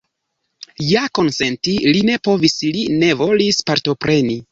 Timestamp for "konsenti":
1.19-1.75